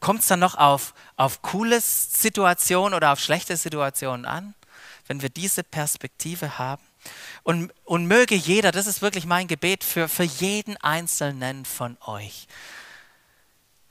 [0.00, 4.54] kommt es dann noch auf, auf coole Situationen oder auf schlechte Situationen an,
[5.06, 6.82] wenn wir diese Perspektive haben?
[7.42, 12.48] Und, und möge jeder, das ist wirklich mein Gebet für, für jeden Einzelnen von euch,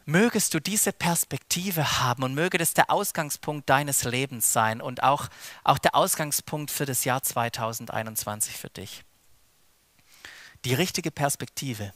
[0.05, 5.27] mögest du diese Perspektive haben und möge das der Ausgangspunkt deines Lebens sein und auch,
[5.63, 9.03] auch der Ausgangspunkt für das Jahr 2021 für dich.
[10.65, 11.93] Die richtige Perspektive.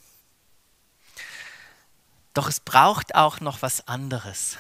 [2.34, 4.58] Doch es braucht auch noch was anderes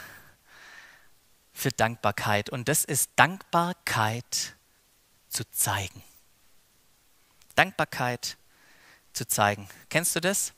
[1.53, 4.55] für Dankbarkeit und das ist Dankbarkeit
[5.29, 6.03] zu zeigen.
[7.55, 8.37] Dankbarkeit
[9.13, 9.69] zu zeigen.
[9.89, 10.53] Kennst du das?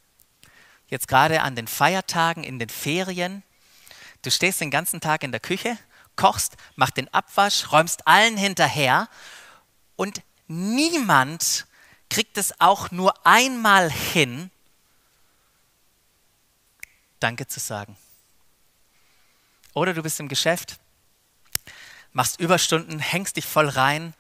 [0.88, 3.44] Jetzt gerade an den Feiertagen, in den Ferien.
[4.22, 5.78] Du stehst den ganzen Tag in der Küche,
[6.16, 9.10] kochst, machst den Abwasch, räumst allen hinterher
[9.96, 11.66] und niemand
[12.10, 14.52] kriegt es auch nur einmal hin,
[17.24, 17.96] Danke zu sagen.
[19.74, 20.78] Oder du bist im Geschäft,
[22.12, 24.14] machst Überstunden, hängst dich voll rein,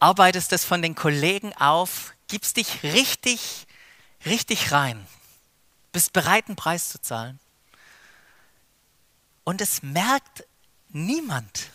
[0.00, 3.68] arbeitest es von den Kollegen auf, gibst dich richtig,
[4.26, 5.06] richtig rein,
[5.92, 7.38] bist bereit, einen Preis zu zahlen.
[9.44, 10.44] Und es merkt
[10.88, 11.70] niemand.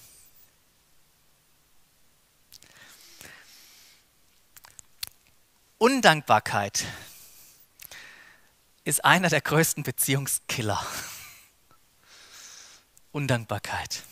[5.78, 6.84] Undankbarkeit
[8.84, 10.84] ist einer der größten Beziehungskiller.
[13.12, 14.04] Undankbarkeit.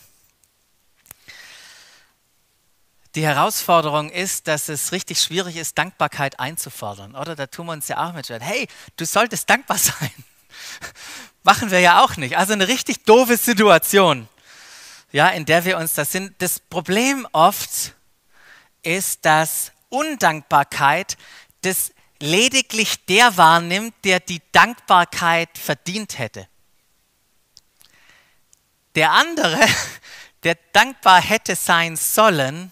[3.14, 7.14] Die Herausforderung ist, dass es richtig schwierig ist, Dankbarkeit einzufordern.
[7.14, 8.30] Oder da tun wir uns ja auch mit.
[8.30, 10.12] Hey, du solltest dankbar sein.
[11.42, 12.38] Machen wir ja auch nicht.
[12.38, 14.28] Also eine richtig doofe Situation,
[15.10, 16.40] ja, in der wir uns das sind.
[16.40, 17.94] Das Problem oft
[18.82, 21.18] ist, dass Undankbarkeit
[21.60, 26.46] das lediglich der wahrnimmt, der die Dankbarkeit verdient hätte.
[28.94, 29.58] Der andere,
[30.44, 32.70] der dankbar hätte sein sollen,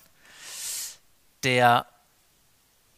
[1.42, 1.86] der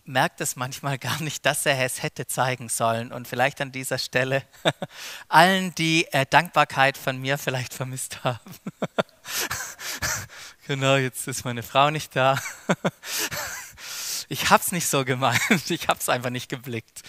[0.05, 3.13] merkt es manchmal gar nicht, dass er es hätte zeigen sollen.
[3.13, 4.43] Und vielleicht an dieser Stelle
[5.29, 8.55] allen, die äh, Dankbarkeit von mir vielleicht vermisst haben.
[10.67, 12.37] genau, jetzt ist meine Frau nicht da
[14.33, 15.41] ich habe es nicht so gemeint,
[15.71, 17.03] ich habe es einfach nicht geblickt.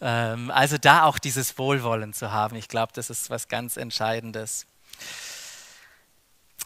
[0.00, 4.66] Ähm, also da auch dieses Wohlwollen zu haben, ich glaube, das ist was ganz Entscheidendes.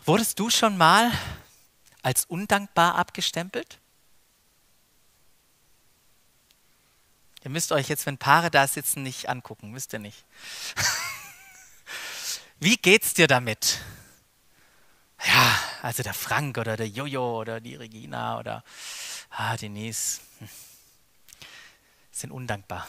[0.06, 1.12] Wurdest du schon mal
[2.02, 3.78] als undankbar abgestempelt?
[7.44, 10.24] Ihr müsst euch jetzt, wenn Paare da sitzen, nicht angucken, müsst ihr nicht.
[12.58, 13.80] Wie geht's dir damit?
[15.26, 18.64] Ja, also der Frank oder der Jojo oder die Regina oder
[19.30, 20.48] ah, Denise, hm,
[22.12, 22.86] sind undankbar.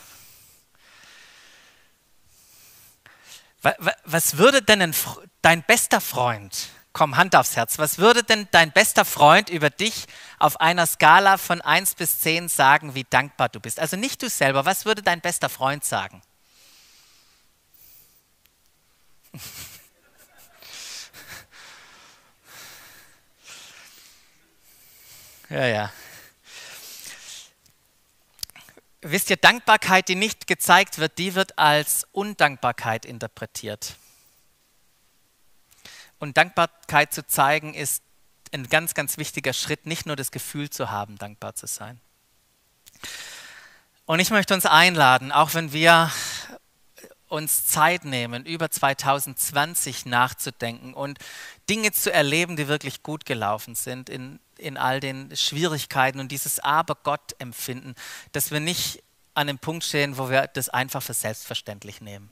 [4.06, 4.96] Was würde denn ein,
[5.44, 10.08] dein bester Freund, komm, Hand aufs Herz, was würde denn dein bester Freund über dich
[10.40, 13.80] auf einer Skala von 1 bis 10 sagen, wie dankbar du bist?
[13.80, 16.22] Also nicht du selber, was würde dein bester Freund sagen?
[25.52, 25.92] Ja, ja.
[29.02, 33.96] Wisst ihr, Dankbarkeit, die nicht gezeigt wird, die wird als Undankbarkeit interpretiert.
[36.20, 38.04] Und Dankbarkeit zu zeigen ist
[38.52, 42.00] ein ganz, ganz wichtiger Schritt, nicht nur das Gefühl zu haben, dankbar zu sein.
[44.06, 46.12] Und ich möchte uns einladen, auch wenn wir
[47.28, 51.18] uns Zeit nehmen, über 2020 nachzudenken und
[51.70, 56.60] Dinge zu erleben, die wirklich gut gelaufen sind in, in all den Schwierigkeiten und dieses
[56.60, 57.96] Aber Gott empfinden,
[58.32, 62.32] dass wir nicht an dem Punkt stehen, wo wir das einfach für selbstverständlich nehmen.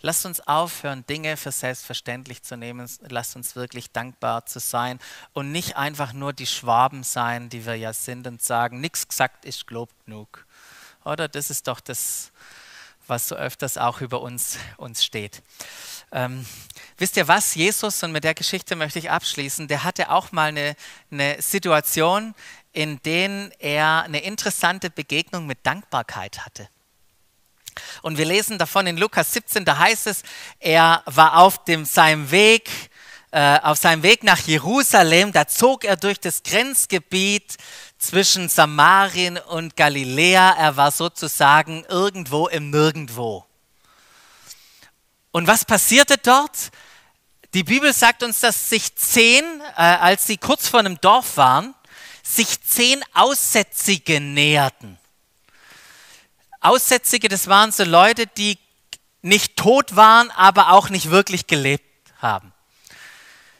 [0.00, 2.88] Lasst uns aufhören, Dinge für selbstverständlich zu nehmen.
[3.08, 5.00] Lasst uns wirklich dankbar zu sein
[5.32, 9.44] und nicht einfach nur die Schwaben sein, die wir ja sind und sagen, nichts gesagt
[9.44, 10.46] ist gelobt genug.
[11.04, 12.32] Oder das ist doch das,
[13.06, 15.42] was so öfters auch über uns, uns steht.
[16.12, 16.46] Ähm,
[16.98, 17.54] wisst ihr was?
[17.54, 20.76] Jesus, und mit der Geschichte möchte ich abschließen, der hatte auch mal eine,
[21.10, 22.34] eine Situation,
[22.72, 26.68] in der er eine interessante Begegnung mit Dankbarkeit hatte.
[28.02, 30.22] Und wir lesen davon in Lukas 17, da heißt es,
[30.58, 32.70] er war auf dem, seinem Weg,
[33.30, 37.56] äh, auf seinem Weg nach Jerusalem, da zog er durch das Grenzgebiet
[37.98, 40.56] zwischen Samarien und Galiläa.
[40.56, 43.44] Er war sozusagen irgendwo im Nirgendwo.
[45.30, 46.70] Und was passierte dort?
[47.54, 49.44] Die Bibel sagt uns, dass sich zehn,
[49.76, 51.74] äh, als sie kurz vor einem Dorf waren,
[52.22, 54.98] sich zehn Aussätzige näherten.
[56.60, 58.58] Aussätzige, das waren so Leute, die
[59.22, 61.84] nicht tot waren, aber auch nicht wirklich gelebt
[62.20, 62.52] haben.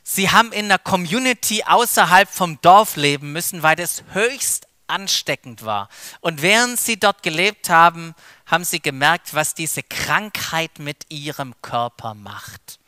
[0.03, 5.88] Sie haben in einer Community außerhalb vom Dorf leben müssen, weil das höchst ansteckend war.
[6.20, 8.14] Und während sie dort gelebt haben,
[8.46, 12.79] haben sie gemerkt, was diese Krankheit mit ihrem Körper macht.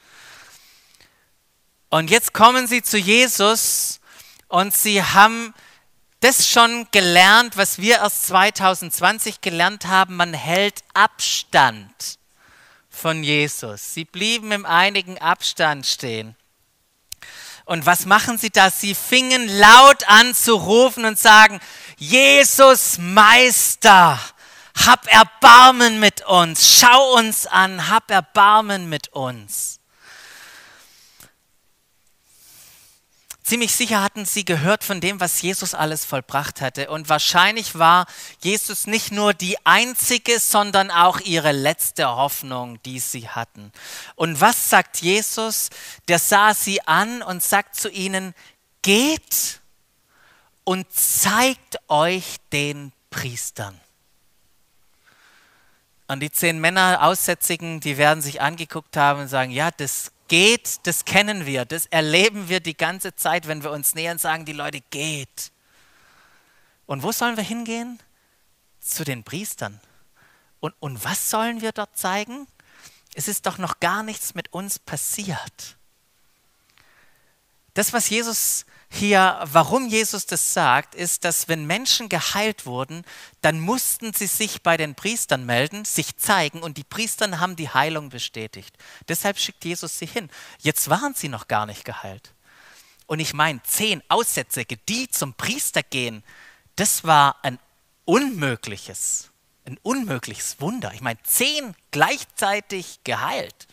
[1.91, 4.01] Und jetzt kommen sie zu Jesus
[4.49, 5.53] und sie haben
[6.21, 10.17] das schon gelernt, was wir erst 2020 gelernt haben.
[10.17, 12.19] Man hält Abstand
[12.89, 13.95] von Jesus.
[13.95, 16.37] Sie blieben im einigen Abstand stehen.
[17.65, 18.71] Und was machen sie da?
[18.71, 21.61] Sie fingen laut an zu rufen und sagen,
[21.97, 24.19] Jesus Meister,
[24.87, 29.80] hab Erbarmen mit uns, schau uns an, hab Erbarmen mit uns.
[33.51, 36.89] Ziemlich sicher hatten sie gehört von dem, was Jesus alles vollbracht hatte.
[36.89, 38.07] Und wahrscheinlich war
[38.45, 43.73] Jesus nicht nur die einzige, sondern auch ihre letzte Hoffnung, die sie hatten.
[44.15, 45.71] Und was sagt Jesus?
[46.07, 48.37] Der sah sie an und sagt zu ihnen,
[48.83, 49.61] geht
[50.63, 53.81] und zeigt euch den Priestern.
[56.07, 60.87] Und die zehn Männer Aussätzigen, die werden sich angeguckt haben und sagen, ja, das geht,
[60.87, 64.53] das kennen wir, das erleben wir die ganze Zeit, wenn wir uns nähern, sagen die
[64.53, 65.51] Leute, geht.
[66.87, 67.99] Und wo sollen wir hingehen?
[68.79, 69.81] Zu den Priestern.
[70.61, 72.47] Und, und was sollen wir dort zeigen?
[73.15, 75.77] Es ist doch noch gar nichts mit uns passiert.
[77.75, 83.05] Das, was Jesus hier, warum Jesus das sagt, ist, dass wenn Menschen geheilt wurden,
[83.41, 87.69] dann mussten sie sich bei den Priestern melden, sich zeigen und die Priester haben die
[87.69, 88.77] Heilung bestätigt.
[89.09, 90.29] Deshalb schickt Jesus sie hin.
[90.59, 92.35] Jetzt waren sie noch gar nicht geheilt.
[93.07, 96.25] Und ich meine, zehn Aussätzige, die zum Priester gehen,
[96.75, 97.61] das war ein
[98.05, 99.31] unmögliches,
[99.67, 100.93] ein unmögliches Wunder.
[100.95, 103.69] Ich meine, zehn gleichzeitig geheilt.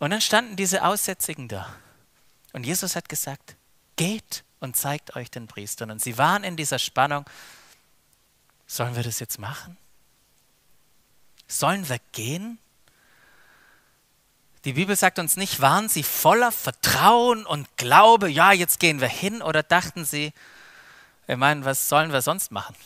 [0.00, 1.74] Und dann standen diese Aussätzigen da.
[2.54, 3.56] Und Jesus hat gesagt,
[3.96, 5.90] geht und zeigt euch den Priestern.
[5.90, 7.26] Und sie waren in dieser Spannung,
[8.66, 9.76] sollen wir das jetzt machen?
[11.48, 12.58] Sollen wir gehen?
[14.64, 19.08] Die Bibel sagt uns nicht, waren sie voller Vertrauen und Glaube, ja, jetzt gehen wir
[19.08, 20.32] hin, oder dachten sie,
[21.26, 22.76] ich meine, was sollen wir sonst machen?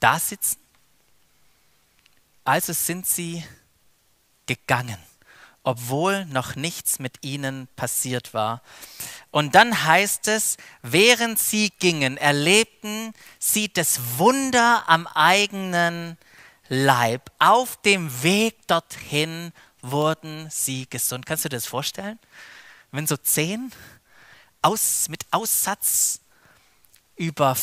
[0.00, 0.58] Da sitzen?
[2.44, 3.44] Also sind sie
[4.46, 4.98] gegangen
[5.66, 8.62] obwohl noch nichts mit ihnen passiert war.
[9.32, 16.18] Und dann heißt es, während sie gingen, erlebten sie das Wunder am eigenen
[16.68, 17.32] Leib.
[17.40, 19.52] Auf dem Weg dorthin
[19.82, 21.26] wurden sie gesund.
[21.26, 22.20] Kannst du dir das vorstellen?
[22.92, 23.72] Wenn so zehn
[24.62, 26.20] aus, mit Aussatz
[27.16, 27.56] über,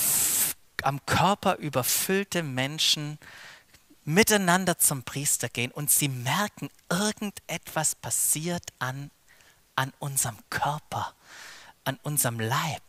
[0.84, 3.18] am Körper überfüllte Menschen
[4.06, 9.12] miteinander zum Priester gehen und sie merken, irgendetwas passiert an,
[9.76, 11.14] an unserem Körper,
[11.84, 12.84] an unserem Leib.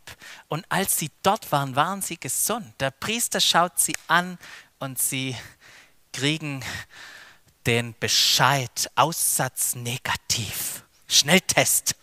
[0.47, 2.73] Und als sie dort waren, waren sie gesund.
[2.79, 4.37] Der Priester schaut sie an
[4.79, 5.35] und sie
[6.13, 6.63] kriegen
[7.65, 10.83] den Bescheid, Aussatz negativ.
[11.07, 11.95] Schnelltest.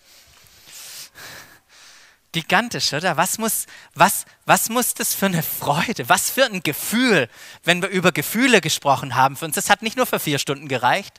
[2.33, 3.19] Gigantisch, oder?
[3.19, 7.29] Was muss, was, was muss das für eine Freude, was für ein Gefühl,
[7.63, 9.55] wenn wir über Gefühle gesprochen haben für uns.
[9.55, 11.15] Das hat nicht nur für vier Stunden gereicht,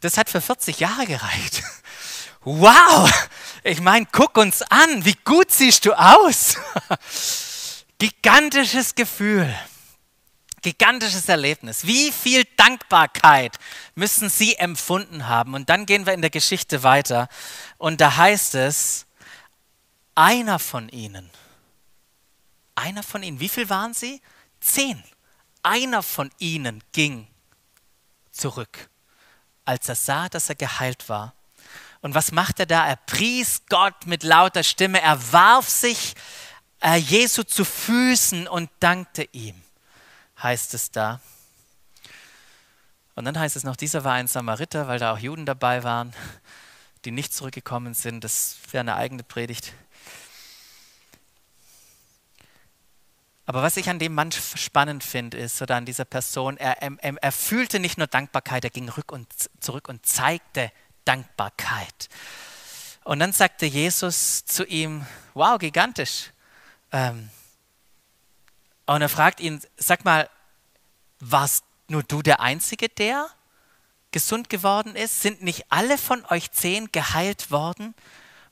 [0.00, 1.62] das hat für 40 Jahre gereicht.
[2.46, 3.10] Wow!
[3.62, 6.56] Ich meine, guck uns an, wie gut siehst du aus.
[7.98, 9.54] Gigantisches Gefühl,
[10.60, 11.86] gigantisches Erlebnis.
[11.86, 13.56] Wie viel Dankbarkeit
[13.94, 15.54] müssen sie empfunden haben?
[15.54, 17.28] Und dann gehen wir in der Geschichte weiter.
[17.78, 19.06] Und da heißt es,
[20.14, 21.30] einer von ihnen,
[22.74, 24.20] einer von ihnen, wie viel waren sie?
[24.60, 25.02] Zehn.
[25.62, 27.26] Einer von ihnen ging
[28.30, 28.90] zurück,
[29.64, 31.34] als er sah, dass er geheilt war.
[32.00, 32.86] Und was macht er da?
[32.86, 36.14] Er pries Gott mit lauter Stimme, er warf sich
[36.82, 39.62] äh, Jesu zu Füßen und dankte ihm,
[40.42, 41.20] heißt es da.
[43.14, 46.12] Und dann heißt es noch, dieser war ein Samariter, weil da auch Juden dabei waren,
[47.04, 48.24] die nicht zurückgekommen sind.
[48.24, 49.72] Das wäre eine eigene Predigt.
[53.46, 56.96] Aber was ich an dem Mann spannend finde, ist, oder an dieser Person, er, er,
[57.00, 59.28] er fühlte nicht nur Dankbarkeit, er ging rück und
[59.60, 60.72] zurück und zeigte
[61.04, 62.08] Dankbarkeit.
[63.04, 66.30] Und dann sagte Jesus zu ihm, wow, gigantisch.
[66.90, 67.28] Ähm,
[68.86, 70.30] und er fragt ihn, sag mal,
[71.20, 73.28] warst nur du der Einzige, der
[74.10, 75.20] gesund geworden ist?
[75.20, 77.94] Sind nicht alle von euch zehn geheilt worden?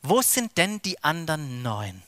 [0.02, 2.02] Wo sind denn die anderen neun?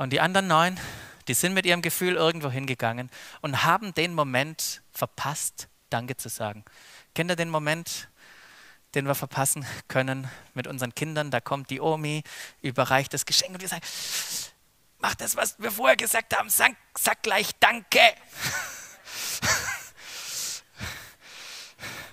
[0.00, 0.80] Und die anderen neun,
[1.28, 3.10] die sind mit ihrem Gefühl irgendwo hingegangen
[3.42, 6.64] und haben den Moment verpasst, Danke zu sagen.
[7.14, 8.08] Kennt ihr den Moment,
[8.94, 11.30] den wir verpassen können mit unseren Kindern?
[11.30, 12.22] Da kommt die Omi,
[12.62, 13.82] überreicht das Geschenk und wir sagen,
[15.00, 18.00] mach das, was wir vorher gesagt haben, sag, sag gleich Danke.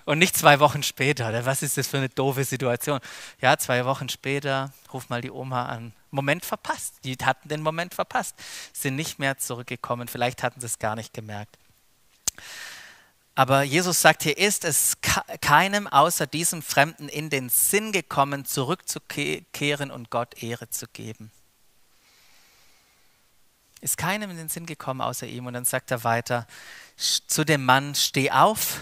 [0.04, 1.46] Und nicht zwei Wochen später.
[1.46, 3.00] Was ist das für eine doofe Situation?
[3.40, 5.94] Ja, zwei Wochen später, ruf mal die Oma an.
[6.12, 6.96] Moment verpasst.
[7.04, 8.36] Die hatten den Moment verpasst,
[8.74, 10.08] sind nicht mehr zurückgekommen.
[10.08, 11.58] Vielleicht hatten sie es gar nicht gemerkt.
[13.36, 14.98] Aber Jesus sagt, hier ist es
[15.42, 21.32] keinem außer diesem Fremden in den Sinn gekommen, zurückzukehren und Gott Ehre zu geben.
[23.80, 25.46] Ist keinem in den Sinn gekommen außer ihm.
[25.46, 26.48] Und dann sagt er weiter
[26.98, 28.80] zu dem Mann, steh auf,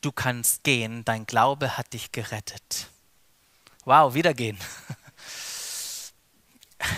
[0.00, 2.88] du kannst gehen, dein Glaube hat dich gerettet.
[3.84, 4.58] Wow, wieder gehen.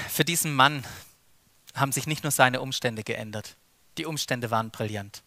[0.09, 0.85] Für diesen Mann
[1.75, 3.57] haben sich nicht nur seine Umstände geändert,
[3.99, 5.23] die Umstände waren brillant.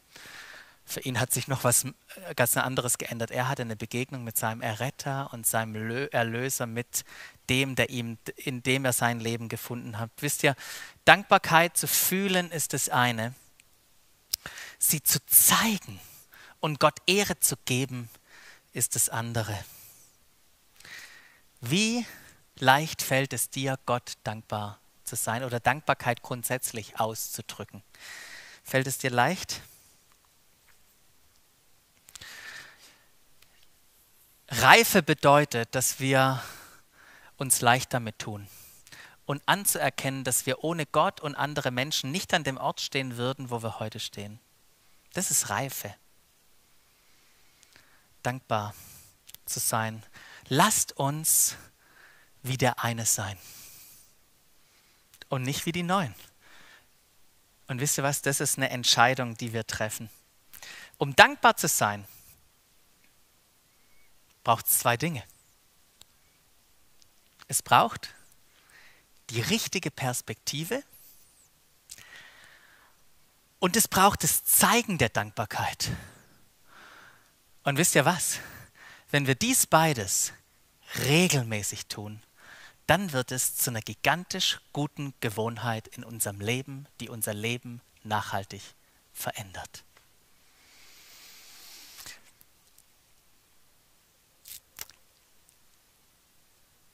[0.86, 3.32] Für ihn hat sich noch was äh, ganz anderes geändert.
[3.32, 7.06] Er hatte eine Begegnung mit seinem Erretter und seinem Erlöser, mit
[7.50, 10.12] dem, der ihm, in dem er sein Leben gefunden hat.
[10.18, 10.56] Wisst ihr,
[11.06, 13.34] Dankbarkeit zu fühlen ist das eine,
[14.78, 16.00] sie zu zeigen
[16.60, 18.10] und Gott Ehre zu geben,
[18.74, 19.58] ist das andere.
[21.62, 22.06] Wie
[22.60, 27.84] leicht fällt es dir, Gott dankbar zu sein oder Dankbarkeit grundsätzlich auszudrücken?
[28.64, 29.62] Fällt es dir leicht?
[34.50, 36.42] Reife bedeutet, dass wir
[37.38, 38.48] uns leicht damit tun
[39.26, 43.50] und anzuerkennen, dass wir ohne Gott und andere Menschen nicht an dem Ort stehen würden,
[43.50, 44.40] wo wir heute stehen.
[45.14, 45.94] Das ist Reife
[48.22, 48.74] dankbar
[49.46, 50.04] zu sein.
[50.48, 51.58] Lasst uns
[52.44, 53.38] wie der eine sein
[55.30, 56.14] und nicht wie die neuen.
[57.68, 60.10] Und wisst ihr was, das ist eine Entscheidung, die wir treffen.
[60.98, 62.06] Um dankbar zu sein,
[64.44, 65.24] braucht es zwei Dinge.
[67.48, 68.14] Es braucht
[69.30, 70.84] die richtige Perspektive
[73.60, 75.92] und es braucht das Zeigen der Dankbarkeit.
[77.64, 78.40] Und wisst ihr was?
[79.10, 80.34] Wenn wir dies beides
[81.00, 82.22] regelmäßig tun,
[82.88, 88.62] dann wird es zu einer gigantisch guten Gewohnheit in unserem Leben, die unser Leben nachhaltig
[89.14, 89.84] verändert.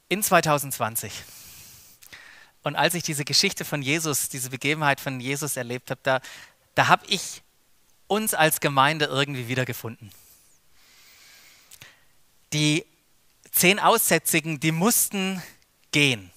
[0.08, 1.12] In 2020
[2.62, 6.20] und als ich diese Geschichte von Jesus, diese Begebenheit von Jesus erlebt habe, da,
[6.74, 7.42] da habe ich
[8.06, 10.10] uns als Gemeinde irgendwie wiedergefunden.
[12.52, 12.84] Die
[13.50, 15.42] zehn Aussätzigen, die mussten
[15.90, 16.30] gehen,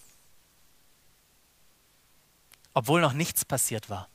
[2.73, 4.09] obwohl noch nichts passiert war.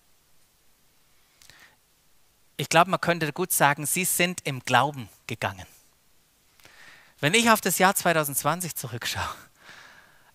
[2.56, 5.66] Ich glaube, man könnte gut sagen, sie sind im Glauben gegangen.
[7.20, 9.34] Wenn ich auf das Jahr 2020 zurückschaue,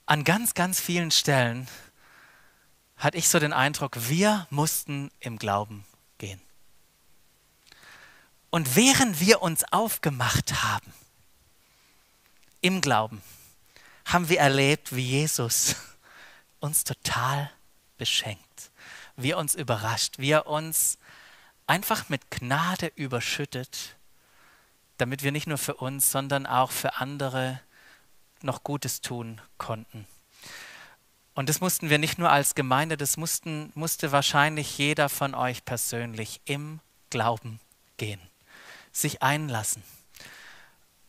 [0.06, 1.68] an ganz, ganz vielen Stellen
[2.98, 5.86] hatte ich so den Eindruck, wir mussten im Glauben
[6.18, 6.42] gehen.
[8.50, 10.94] Und während wir uns aufgemacht haben,
[12.62, 13.22] im Glauben
[14.06, 15.76] haben wir erlebt, wie Jesus
[16.60, 17.52] uns total
[17.98, 18.72] beschenkt,
[19.16, 20.98] wie er uns überrascht, wie er uns
[21.68, 23.96] einfach mit Gnade überschüttet,
[24.98, 27.60] damit wir nicht nur für uns, sondern auch für andere
[28.42, 30.08] noch Gutes tun konnten.
[31.34, 35.66] Und das mussten wir nicht nur als Gemeinde, das mussten, musste wahrscheinlich jeder von euch
[35.66, 36.80] persönlich im
[37.10, 37.60] Glauben
[37.98, 38.22] gehen,
[38.92, 39.84] sich einlassen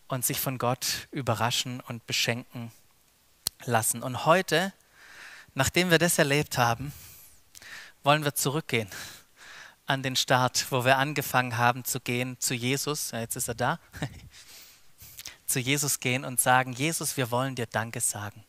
[0.08, 2.72] und sich von Gott überraschen und beschenken
[3.66, 4.02] lassen.
[4.02, 4.72] Und heute,
[5.54, 6.92] nachdem wir das erlebt haben,
[8.02, 8.88] wollen wir zurückgehen
[9.86, 13.10] an den Start, wo wir angefangen haben zu gehen zu Jesus.
[13.10, 13.78] Ja, jetzt ist er da.
[15.46, 18.44] zu Jesus gehen und sagen, Jesus, wir wollen dir Danke sagen.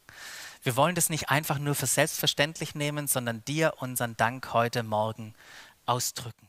[0.64, 5.36] Wir wollen das nicht einfach nur für selbstverständlich nehmen, sondern dir unseren Dank heute Morgen
[5.86, 6.48] ausdrücken.